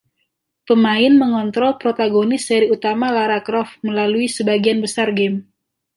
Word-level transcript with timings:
Pemain 0.69 1.13
mengontrol 1.23 1.71
protagonis 1.83 2.47
seri 2.49 2.67
utama 2.75 3.07
Lara 3.17 3.37
Croft 3.47 3.75
melalui 3.87 4.25
sebagian 4.37 4.79
besar 4.85 5.07
game. 5.19 5.39